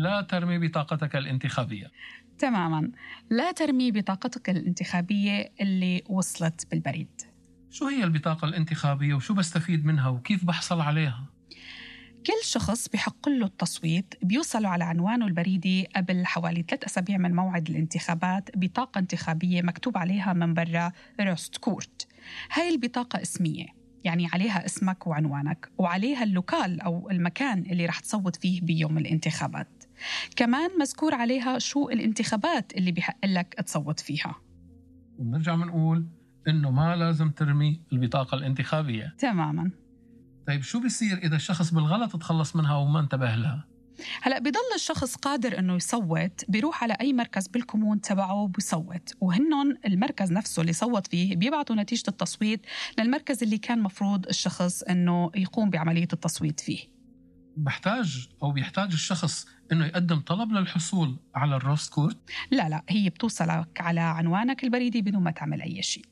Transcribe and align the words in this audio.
لا 0.00 0.20
ترمي 0.20 0.58
بطاقتك 0.58 1.16
الانتخابية. 1.16 1.90
تماما. 2.38 2.90
لا 3.30 3.52
ترمي 3.52 3.92
بطاقتك 3.92 4.50
الانتخابية 4.50 5.52
اللي 5.60 6.02
وصلت 6.08 6.66
بالبريد. 6.70 7.20
شو 7.70 7.86
هي 7.86 8.04
البطاقة 8.04 8.48
الانتخابية 8.48 9.14
وشو 9.14 9.34
بستفيد 9.34 9.84
منها 9.84 10.08
وكيف 10.08 10.44
بحصل 10.44 10.80
عليها؟ 10.80 11.26
كل 12.26 12.44
شخص 12.44 12.88
بحق 12.88 13.28
له 13.28 13.46
التصويت 13.46 14.14
بيوصل 14.22 14.66
على 14.66 14.84
عنوانه 14.84 15.26
البريدي 15.26 15.86
قبل 15.96 16.26
حوالي 16.26 16.64
ثلاث 16.68 16.84
أسابيع 16.84 17.18
من 17.18 17.34
موعد 17.34 17.70
الانتخابات 17.70 18.50
بطاقة 18.56 18.98
انتخابية 18.98 19.62
مكتوب 19.62 19.98
عليها 19.98 20.32
من 20.32 20.54
برا 20.54 20.92
röstkort 21.20 22.08
هاي 22.52 22.74
البطاقة 22.74 23.22
اسمية 23.22 23.66
يعني 24.04 24.28
عليها 24.32 24.66
اسمك 24.66 25.06
وعنوانك 25.06 25.68
وعليها 25.78 26.24
ال 26.24 26.33
lokal 26.33 26.80
أو 26.80 27.10
المكان 27.10 27.58
اللي 27.58 27.86
رح 27.86 28.00
تصوت 28.00 28.36
فيه 28.36 28.60
بيوم 28.60 28.98
الانتخابات. 28.98 29.79
كمان 30.36 30.70
مذكور 30.78 31.14
عليها 31.14 31.58
شو 31.58 31.88
الانتخابات 31.88 32.72
اللي 32.76 32.92
بحق 32.92 33.26
لك 33.26 33.54
تصوت 33.66 34.00
فيها. 34.00 34.34
وبنرجع 35.18 35.54
بنقول 35.54 36.06
إنه 36.48 36.70
ما 36.70 36.96
لازم 36.96 37.30
ترمي 37.30 37.82
البطاقة 37.92 38.34
الانتخابية. 38.34 39.14
تماما. 39.18 39.70
طيب 40.46 40.62
شو 40.62 40.80
بيصير 40.80 41.18
إذا 41.18 41.36
الشخص 41.36 41.74
بالغلط 41.74 42.16
تخلص 42.16 42.56
منها 42.56 42.76
وما 42.76 43.00
انتبه 43.00 43.34
لها؟ 43.34 43.66
هلأ 44.22 44.38
بضل 44.38 44.74
الشخص 44.74 45.16
قادر 45.16 45.58
إنه 45.58 45.76
يصوت 45.76 46.44
بيروح 46.48 46.82
على 46.82 46.96
أي 47.00 47.12
مركز 47.12 47.48
بالكومون 47.48 48.00
تبعه 48.00 48.34
وبيصوت. 48.34 49.14
وهنن 49.20 49.76
المركز 49.86 50.32
نفسه 50.32 50.60
اللي 50.60 50.72
صوت 50.72 51.06
فيه 51.06 51.36
بيبعتوا 51.36 51.76
نتيجة 51.76 52.08
التصويت 52.08 52.66
للمركز 52.98 53.42
اللي 53.42 53.58
كان 53.58 53.82
مفروض 53.82 54.26
الشخص 54.28 54.82
إنه 54.82 55.30
يقوم 55.34 55.70
بعملية 55.70 56.08
التصويت 56.12 56.60
فيه. 56.60 56.99
بحتاج 57.56 58.28
أو 58.42 58.52
بيحتاج 58.52 58.92
الشخص 58.92 59.46
إنه 59.72 59.86
يقدم 59.86 60.20
طلب 60.20 60.52
للحصول 60.52 61.16
على 61.34 61.56
ال 61.56 61.92
röstkort؟ 61.92 62.18
لا 62.50 62.68
لا 62.68 62.82
هي 62.88 63.08
بتوصلك 63.08 63.80
على 63.80 64.00
عنوانك 64.00 64.64
البريدي 64.64 65.02
بدون 65.02 65.22
ما 65.22 65.30
تعمل 65.30 65.62
أي 65.62 65.82
شيء. 65.82 66.04